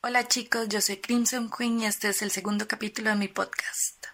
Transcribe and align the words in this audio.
Hola 0.00 0.28
chicos, 0.28 0.68
yo 0.68 0.80
soy 0.80 0.98
Crimson 0.98 1.50
Queen 1.50 1.80
y 1.80 1.86
este 1.86 2.10
es 2.10 2.22
el 2.22 2.30
segundo 2.30 2.68
capítulo 2.68 3.10
de 3.10 3.16
mi 3.16 3.26
podcast. 3.26 4.06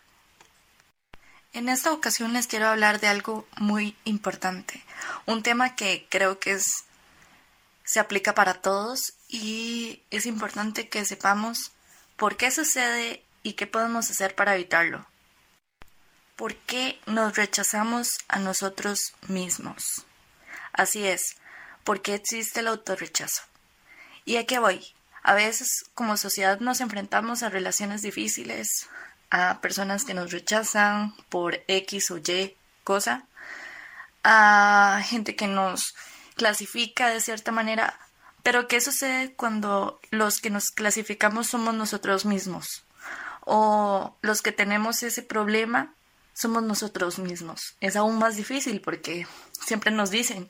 En 1.52 1.68
esta 1.68 1.92
ocasión 1.92 2.32
les 2.32 2.46
quiero 2.46 2.68
hablar 2.68 3.00
de 3.00 3.08
algo 3.08 3.46
muy 3.58 3.94
importante, 4.04 4.82
un 5.26 5.42
tema 5.42 5.76
que 5.76 6.06
creo 6.08 6.40
que 6.40 6.52
es 6.52 6.84
se 7.84 8.00
aplica 8.00 8.34
para 8.34 8.62
todos 8.62 9.12
y 9.28 10.00
es 10.08 10.24
importante 10.24 10.88
que 10.88 11.04
sepamos 11.04 11.72
por 12.16 12.38
qué 12.38 12.50
sucede 12.50 13.22
y 13.42 13.52
qué 13.52 13.66
podemos 13.66 14.10
hacer 14.10 14.34
para 14.34 14.54
evitarlo. 14.54 15.06
¿Por 16.34 16.56
qué 16.56 16.98
nos 17.04 17.36
rechazamos 17.36 18.08
a 18.28 18.38
nosotros 18.38 19.12
mismos? 19.28 20.06
Así 20.72 21.06
es, 21.06 21.36
¿por 21.84 22.00
qué 22.00 22.14
existe 22.14 22.60
el 22.60 22.68
autorrechazo? 22.68 23.42
¿Y 24.24 24.38
a 24.38 24.46
qué 24.46 24.58
voy? 24.58 24.94
A 25.24 25.32
veces 25.34 25.86
como 25.94 26.18
sociedad 26.18 26.60
nos 26.60 26.82
enfrentamos 26.82 27.42
a 27.42 27.48
relaciones 27.48 28.02
difíciles, 28.02 28.88
a 29.30 29.60
personas 29.62 30.04
que 30.04 30.12
nos 30.12 30.30
rechazan 30.30 31.14
por 31.30 31.64
X 31.66 32.10
o 32.10 32.18
Y 32.18 32.54
cosa, 32.84 33.24
a 34.22 35.02
gente 35.02 35.34
que 35.34 35.46
nos 35.46 35.94
clasifica 36.36 37.08
de 37.08 37.22
cierta 37.22 37.52
manera, 37.52 37.98
pero 38.42 38.68
¿qué 38.68 38.82
sucede 38.82 39.32
cuando 39.32 39.98
los 40.10 40.40
que 40.40 40.50
nos 40.50 40.66
clasificamos 40.70 41.46
somos 41.46 41.74
nosotros 41.74 42.26
mismos? 42.26 42.84
O 43.46 44.14
los 44.20 44.42
que 44.42 44.52
tenemos 44.52 45.02
ese 45.02 45.22
problema 45.22 45.94
somos 46.34 46.62
nosotros 46.62 47.18
mismos. 47.18 47.76
Es 47.80 47.96
aún 47.96 48.18
más 48.18 48.36
difícil 48.36 48.82
porque 48.82 49.26
siempre 49.64 49.90
nos 49.90 50.10
dicen, 50.10 50.48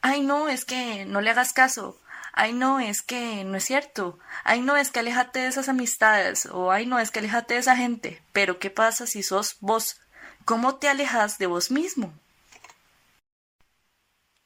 ay 0.00 0.22
no, 0.22 0.48
es 0.48 0.64
que 0.64 1.04
no 1.04 1.20
le 1.20 1.30
hagas 1.30 1.52
caso, 1.52 2.00
ay 2.38 2.52
no, 2.52 2.78
es 2.78 3.02
que 3.02 3.42
no 3.42 3.56
es 3.56 3.64
cierto, 3.64 4.16
ay 4.44 4.60
no, 4.60 4.76
es 4.76 4.92
que 4.92 5.00
alejate 5.00 5.40
de 5.40 5.48
esas 5.48 5.68
amistades, 5.68 6.46
o 6.46 6.70
ay 6.70 6.86
no, 6.86 7.00
es 7.00 7.10
que 7.10 7.18
alejate 7.18 7.54
de 7.54 7.60
esa 7.60 7.74
gente. 7.74 8.22
Pero 8.32 8.60
¿qué 8.60 8.70
pasa 8.70 9.08
si 9.08 9.24
sos 9.24 9.56
vos? 9.58 10.00
¿Cómo 10.44 10.76
te 10.76 10.88
alejas 10.88 11.38
de 11.38 11.46
vos 11.46 11.72
mismo? 11.72 12.14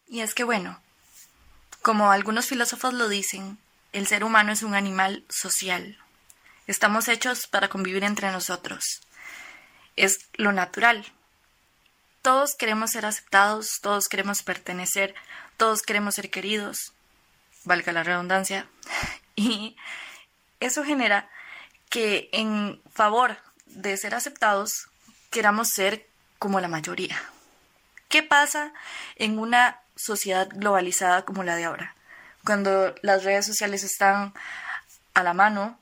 Y 0.07 0.23
es 0.23 0.33
que 0.33 0.43
bueno, 0.43 0.81
como 1.83 2.11
algunos 2.11 2.47
filósofos 2.47 2.95
lo 2.95 3.11
dicen, 3.11 3.59
el 3.93 4.07
ser 4.07 4.25
humano 4.25 4.53
es 4.53 4.63
un 4.63 4.75
animal 4.75 5.27
social. 5.29 5.99
Estamos 6.67 7.09
hechos 7.09 7.47
para 7.47 7.69
convivir 7.69 8.05
entre 8.05 8.33
nosotros. 8.33 9.03
Es 9.97 10.31
lo 10.33 10.53
natural. 10.53 11.13
Todos 12.23 12.55
queremos 12.55 12.93
ser 12.93 13.05
aceptados, 13.05 13.81
todos 13.83 14.09
queremos 14.09 14.43
pertenecer, 14.43 15.15
todos 15.59 15.83
queremos 15.83 16.15
ser 16.15 16.31
queridos, 16.31 16.95
valga 17.65 17.93
la 17.93 18.03
redundancia, 18.03 18.67
y 19.37 19.77
eso 20.61 20.85
genera 20.85 21.29
que 21.89 22.29
en 22.33 22.81
favor 22.93 23.37
de 23.67 23.97
ser 23.97 24.15
aceptados 24.15 24.89
queramos 25.31 25.69
ser 25.69 26.07
como 26.39 26.61
la 26.61 26.69
mayoría. 26.69 27.21
¿Qué 28.09 28.23
pasa 28.23 28.73
en 29.17 29.39
una 29.39 29.81
sociedad 29.97 30.49
globalizada 30.51 31.25
como 31.25 31.45
la 31.45 31.57
de 31.57 31.65
ahora? 31.65 31.95
Cuando 32.45 32.95
las 33.03 33.25
redes 33.25 33.47
sociales 33.47 33.85
están 33.85 34.35
a 35.15 35.23
la 35.23 35.33
mano, 35.33 35.79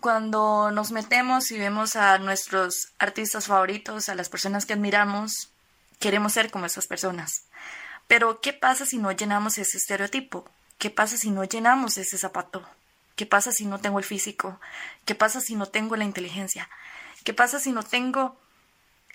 cuando 0.00 0.70
nos 0.70 0.92
metemos 0.92 1.50
y 1.50 1.58
vemos 1.58 1.96
a 1.96 2.18
nuestros 2.18 2.92
artistas 2.98 3.46
favoritos, 3.46 4.08
a 4.08 4.14
las 4.14 4.28
personas 4.28 4.66
que 4.66 4.74
admiramos, 4.74 5.50
queremos 5.98 6.34
ser 6.34 6.50
como 6.50 6.66
esas 6.66 6.86
personas. 6.86 7.46
Pero, 8.06 8.40
¿qué 8.40 8.52
pasa 8.52 8.84
si 8.84 8.98
no 8.98 9.12
llenamos 9.12 9.56
ese 9.58 9.78
estereotipo? 9.78 10.48
¿Qué 10.84 10.90
pasa 10.90 11.16
si 11.16 11.30
no 11.30 11.44
llenamos 11.44 11.96
ese 11.96 12.18
zapato? 12.18 12.62
¿Qué 13.16 13.24
pasa 13.24 13.52
si 13.52 13.64
no 13.64 13.80
tengo 13.80 13.98
el 13.98 14.04
físico? 14.04 14.60
¿Qué 15.06 15.14
pasa 15.14 15.40
si 15.40 15.56
no 15.56 15.64
tengo 15.64 15.96
la 15.96 16.04
inteligencia? 16.04 16.68
¿Qué 17.24 17.32
pasa 17.32 17.58
si 17.58 17.72
no 17.72 17.82
tengo 17.82 18.38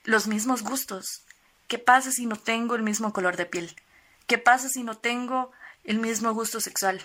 los 0.04 0.26
mismos 0.26 0.64
gustos? 0.64 1.22
¿Qué 1.68 1.78
pasa 1.78 2.12
si 2.12 2.26
no 2.26 2.38
tengo 2.38 2.74
el 2.74 2.82
mismo 2.82 3.14
color 3.14 3.38
de 3.38 3.46
piel? 3.46 3.76
¿Qué 4.26 4.40
pasa 4.40 4.68
si 4.68 4.82
no 4.82 4.98
tengo 4.98 5.52
el 5.84 6.00
mismo 6.00 6.34
gusto 6.34 6.60
sexual? 6.60 7.04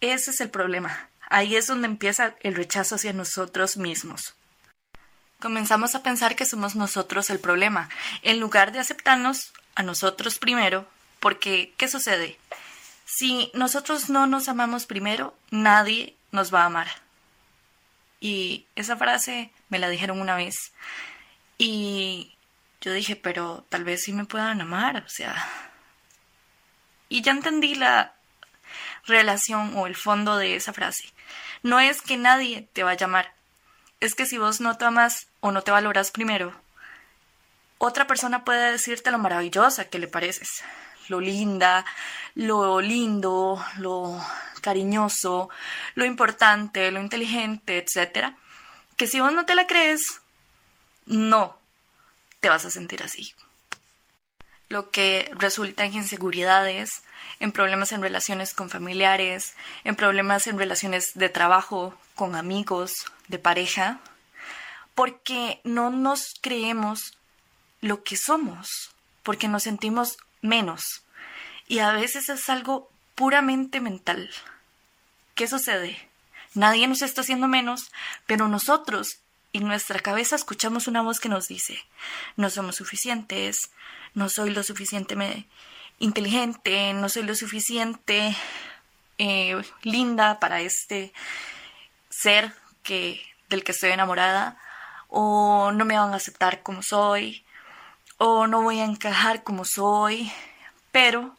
Ese 0.00 0.30
es 0.30 0.40
el 0.40 0.48
problema. 0.48 1.10
Ahí 1.28 1.54
es 1.54 1.66
donde 1.66 1.88
empieza 1.88 2.36
el 2.40 2.54
rechazo 2.54 2.94
hacia 2.94 3.12
nosotros 3.12 3.76
mismos. 3.76 4.34
Comenzamos 5.40 5.94
a 5.94 6.02
pensar 6.02 6.36
que 6.36 6.46
somos 6.46 6.74
nosotros 6.74 7.28
el 7.28 7.38
problema, 7.38 7.90
en 8.22 8.40
lugar 8.40 8.72
de 8.72 8.78
aceptarnos 8.78 9.52
a 9.74 9.82
nosotros 9.82 10.38
primero, 10.38 10.88
porque 11.20 11.74
¿qué 11.76 11.86
sucede? 11.86 12.38
Si 13.10 13.50
nosotros 13.54 14.10
no 14.10 14.26
nos 14.26 14.50
amamos 14.50 14.84
primero, 14.84 15.34
nadie 15.50 16.14
nos 16.30 16.52
va 16.52 16.64
a 16.64 16.66
amar. 16.66 16.88
Y 18.20 18.66
esa 18.76 18.98
frase 18.98 19.50
me 19.70 19.78
la 19.78 19.88
dijeron 19.88 20.20
una 20.20 20.36
vez. 20.36 20.72
Y 21.56 22.36
yo 22.82 22.92
dije, 22.92 23.16
pero 23.16 23.64
tal 23.70 23.84
vez 23.84 24.02
sí 24.02 24.12
me 24.12 24.26
puedan 24.26 24.60
amar, 24.60 25.04
o 25.06 25.08
sea. 25.08 25.34
Y 27.08 27.22
ya 27.22 27.32
entendí 27.32 27.76
la 27.76 28.12
relación 29.06 29.74
o 29.74 29.86
el 29.86 29.96
fondo 29.96 30.36
de 30.36 30.56
esa 30.56 30.74
frase. 30.74 31.04
No 31.62 31.80
es 31.80 32.02
que 32.02 32.18
nadie 32.18 32.68
te 32.74 32.82
va 32.82 32.90
a 32.90 32.96
llamar, 32.96 33.32
es 34.00 34.14
que 34.14 34.26
si 34.26 34.36
vos 34.36 34.60
no 34.60 34.76
te 34.76 34.84
amas 34.84 35.28
o 35.40 35.50
no 35.50 35.62
te 35.62 35.70
valoras 35.70 36.10
primero, 36.10 36.52
otra 37.78 38.06
persona 38.06 38.44
puede 38.44 38.70
decirte 38.70 39.10
lo 39.10 39.18
maravillosa 39.18 39.86
que 39.86 39.98
le 39.98 40.08
pareces, 40.08 40.62
lo 41.08 41.20
linda, 41.20 41.84
lo 42.34 42.80
lindo, 42.80 43.62
lo 43.78 44.20
cariñoso, 44.60 45.48
lo 45.94 46.04
importante, 46.04 46.90
lo 46.90 47.00
inteligente, 47.00 47.78
etcétera, 47.78 48.36
que 48.96 49.06
si 49.06 49.20
vos 49.20 49.32
no 49.32 49.46
te 49.46 49.54
la 49.54 49.66
crees, 49.66 50.20
no 51.06 51.58
te 52.40 52.48
vas 52.48 52.64
a 52.64 52.70
sentir 52.70 53.02
así. 53.02 53.34
Lo 54.68 54.90
que 54.90 55.30
resulta 55.34 55.84
en 55.84 55.94
inseguridades, 55.94 57.02
en 57.40 57.52
problemas 57.52 57.92
en 57.92 58.02
relaciones 58.02 58.52
con 58.52 58.68
familiares, 58.68 59.54
en 59.84 59.96
problemas 59.96 60.46
en 60.46 60.58
relaciones 60.58 61.12
de 61.14 61.28
trabajo, 61.28 61.94
con 62.14 62.34
amigos, 62.34 62.92
de 63.28 63.38
pareja, 63.38 64.00
porque 64.94 65.60
no 65.64 65.90
nos 65.90 66.34
creemos 66.40 67.16
lo 67.80 68.02
que 68.02 68.16
somos, 68.16 68.90
porque 69.22 69.48
nos 69.48 69.62
sentimos 69.62 70.18
menos. 70.42 71.02
Y 71.66 71.80
a 71.80 71.92
veces 71.92 72.28
es 72.28 72.48
algo 72.48 72.90
puramente 73.14 73.80
mental. 73.80 74.30
¿Qué 75.34 75.46
sucede? 75.46 76.08
Nadie 76.54 76.88
nos 76.88 77.02
está 77.02 77.20
haciendo 77.20 77.48
menos, 77.48 77.92
pero 78.26 78.48
nosotros 78.48 79.18
en 79.52 79.66
nuestra 79.66 80.00
cabeza 80.00 80.36
escuchamos 80.36 80.88
una 80.88 81.02
voz 81.02 81.20
que 81.20 81.28
nos 81.28 81.48
dice, 81.48 81.78
no 82.36 82.50
somos 82.50 82.76
suficientes, 82.76 83.70
no 84.14 84.28
soy 84.28 84.50
lo 84.50 84.62
suficientemente 84.62 85.46
inteligente, 85.98 86.92
no 86.92 87.08
soy 87.08 87.24
lo 87.24 87.34
suficiente 87.34 88.36
eh, 89.18 89.60
linda 89.82 90.38
para 90.38 90.60
este 90.60 91.12
ser 92.08 92.52
que, 92.82 93.20
del 93.48 93.64
que 93.64 93.72
estoy 93.72 93.90
enamorada, 93.90 94.58
o 95.08 95.72
no 95.72 95.84
me 95.84 95.98
van 95.98 96.12
a 96.12 96.16
aceptar 96.16 96.62
como 96.62 96.82
soy, 96.82 97.44
o 98.18 98.46
no 98.46 98.62
voy 98.62 98.80
a 98.80 98.84
encajar 98.84 99.42
como 99.44 99.64
soy, 99.64 100.30
pero 100.92 101.36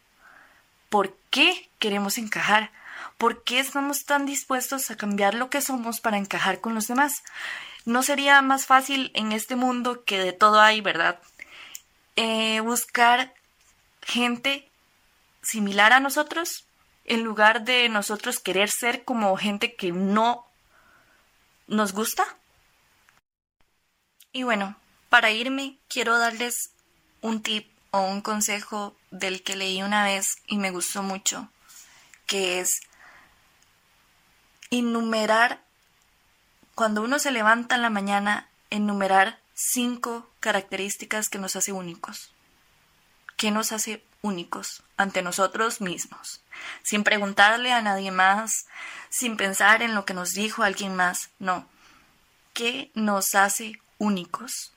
¿por 0.89 1.15
qué 1.29 1.69
queremos 1.77 2.17
encajar? 2.17 2.71
¿Por 3.17 3.43
qué 3.43 3.59
estamos 3.59 4.05
tan 4.05 4.25
dispuestos 4.25 4.89
a 4.89 4.95
cambiar 4.95 5.33
lo 5.33 5.49
que 5.49 5.61
somos 5.61 5.99
para 5.99 6.17
encajar 6.17 6.61
con 6.61 6.73
los 6.73 6.87
demás? 6.87 7.21
¿No 7.85 8.01
sería 8.01 8.41
más 8.41 8.65
fácil 8.65 9.11
en 9.13 9.33
este 9.33 9.55
mundo 9.55 10.03
que 10.05 10.19
de 10.19 10.31
todo 10.33 10.61
hay, 10.61 10.79
verdad? 10.79 11.19
Eh, 12.15 12.61
buscar 12.61 13.33
gente 14.01 14.69
similar 15.41 15.93
a 15.93 15.99
nosotros 15.99 16.65
en 17.05 17.23
lugar 17.23 17.63
de 17.63 17.89
nosotros 17.89 18.39
querer 18.39 18.69
ser 18.69 19.03
como 19.03 19.35
gente 19.35 19.75
que 19.75 19.91
no 19.91 20.45
nos 21.67 21.91
gusta. 21.91 22.23
Y 24.31 24.43
bueno, 24.43 24.75
para 25.09 25.31
irme 25.31 25.77
quiero 25.87 26.17
darles 26.17 26.71
un 27.21 27.41
tip 27.41 27.67
o 27.91 28.01
un 28.01 28.21
consejo 28.21 28.95
del 29.11 29.43
que 29.43 29.55
leí 29.55 29.81
una 29.81 30.03
vez 30.03 30.37
y 30.47 30.57
me 30.57 30.71
gustó 30.71 31.03
mucho, 31.03 31.49
que 32.27 32.59
es 32.59 32.81
enumerar, 34.69 35.61
cuando 36.75 37.01
uno 37.01 37.19
se 37.19 37.31
levanta 37.31 37.75
en 37.75 37.81
la 37.81 37.89
mañana, 37.89 38.47
enumerar 38.69 39.39
cinco 39.55 40.29
características 40.39 41.29
que 41.29 41.39
nos 41.39 41.55
hace 41.55 41.71
únicos. 41.71 42.31
¿Qué 43.35 43.51
nos 43.51 43.71
hace 43.71 44.03
únicos 44.21 44.83
ante 44.95 45.21
nosotros 45.21 45.81
mismos? 45.81 46.41
Sin 46.83 47.03
preguntarle 47.03 47.73
a 47.73 47.81
nadie 47.81 48.11
más, 48.11 48.67
sin 49.09 49.37
pensar 49.37 49.81
en 49.81 49.95
lo 49.95 50.05
que 50.05 50.13
nos 50.13 50.29
dijo 50.31 50.63
alguien 50.63 50.95
más, 50.95 51.29
no. 51.39 51.67
¿Qué 52.53 52.91
nos 52.93 53.33
hace 53.33 53.79
únicos? 53.97 54.71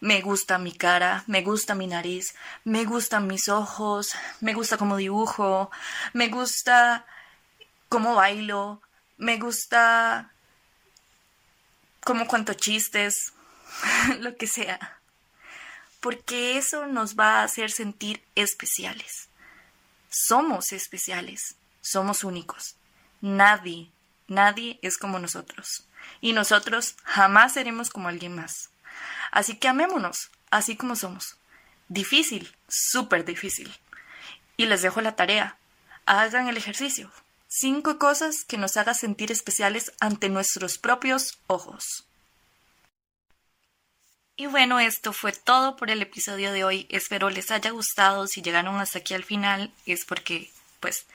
Me 0.00 0.20
gusta 0.20 0.58
mi 0.58 0.72
cara, 0.72 1.24
me 1.26 1.42
gusta 1.42 1.74
mi 1.74 1.86
nariz, 1.86 2.34
me 2.64 2.84
gustan 2.84 3.26
mis 3.26 3.48
ojos, 3.48 4.10
me 4.40 4.54
gusta 4.54 4.76
cómo 4.76 4.96
dibujo, 4.96 5.70
me 6.12 6.28
gusta 6.28 7.04
cómo 7.88 8.14
bailo, 8.14 8.80
Me 9.16 9.38
gusta 9.38 10.30
como 12.04 12.28
cuento 12.28 12.54
chistes, 12.54 13.32
lo 14.20 14.36
que 14.36 14.46
sea. 14.46 15.00
Porque 16.00 16.56
eso 16.56 16.86
nos 16.86 17.16
va 17.16 17.40
a 17.40 17.42
hacer 17.42 17.72
sentir 17.72 18.22
especiales. 18.36 19.28
Somos 20.08 20.72
especiales, 20.72 21.56
somos 21.80 22.22
únicos. 22.22 22.76
Nadie, 23.20 23.90
nadie 24.28 24.78
es 24.82 24.96
como 24.96 25.18
nosotros. 25.18 25.84
Y 26.20 26.32
nosotros 26.32 26.94
jamás 27.02 27.54
seremos 27.54 27.90
como 27.90 28.08
alguien 28.08 28.36
más. 28.36 28.70
Así 29.30 29.56
que 29.56 29.68
amémonos, 29.68 30.30
así 30.50 30.76
como 30.76 30.96
somos. 30.96 31.36
Difícil, 31.88 32.54
súper 32.68 33.24
difícil. 33.24 33.74
Y 34.56 34.66
les 34.66 34.82
dejo 34.82 35.00
la 35.00 35.16
tarea. 35.16 35.56
Hagan 36.06 36.48
el 36.48 36.56
ejercicio. 36.56 37.10
Cinco 37.48 37.98
cosas 37.98 38.44
que 38.44 38.58
nos 38.58 38.76
hagan 38.76 38.94
sentir 38.94 39.32
especiales 39.32 39.92
ante 40.00 40.28
nuestros 40.28 40.78
propios 40.78 41.38
ojos. 41.46 42.04
Y 44.36 44.46
bueno, 44.46 44.78
esto 44.78 45.12
fue 45.12 45.32
todo 45.32 45.74
por 45.74 45.90
el 45.90 46.00
episodio 46.00 46.52
de 46.52 46.62
hoy. 46.62 46.86
Espero 46.90 47.28
les 47.28 47.50
haya 47.50 47.70
gustado. 47.70 48.26
Si 48.28 48.40
llegaron 48.40 48.76
hasta 48.76 49.00
aquí 49.00 49.14
al 49.14 49.24
final 49.24 49.72
es 49.84 50.04
porque, 50.04 50.50
pues, 50.78 51.06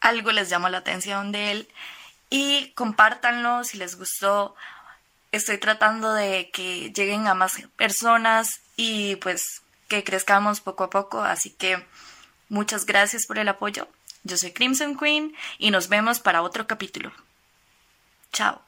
algo 0.00 0.30
les 0.32 0.50
llamó 0.50 0.68
la 0.68 0.78
atención 0.78 1.32
de 1.32 1.52
él. 1.52 1.68
Y 2.28 2.72
compártanlo 2.72 3.64
si 3.64 3.78
les 3.78 3.96
gustó. 3.96 4.54
Estoy 5.32 5.58
tratando 5.58 6.12
de 6.12 6.50
que 6.52 6.92
lleguen 6.92 7.26
a 7.26 7.34
más 7.34 7.54
personas 7.76 8.60
y 8.76 9.16
pues 9.16 9.62
que 9.88 10.04
crezcamos 10.04 10.60
poco 10.60 10.84
a 10.84 10.90
poco. 10.90 11.22
Así 11.22 11.50
que 11.50 11.84
muchas 12.48 12.86
gracias 12.86 13.26
por 13.26 13.38
el 13.38 13.48
apoyo. 13.48 13.88
Yo 14.24 14.36
soy 14.36 14.52
Crimson 14.52 14.96
Queen 14.96 15.34
y 15.58 15.70
nos 15.70 15.88
vemos 15.88 16.20
para 16.20 16.42
otro 16.42 16.66
capítulo. 16.66 17.12
Chao. 18.32 18.62